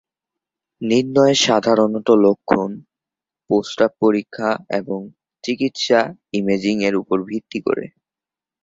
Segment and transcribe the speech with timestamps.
[0.81, 2.69] নির্ণয়ের সাধারণত লক্ষণ,
[3.49, 4.99] প্রস্রাব পরীক্ষা, এবং
[5.43, 5.99] চিকিৎসা
[6.33, 7.85] ইমেজিং উপর ভিত্তি করে।